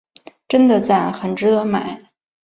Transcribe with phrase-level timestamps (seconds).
[0.47, 2.09] 真的讚，很值得买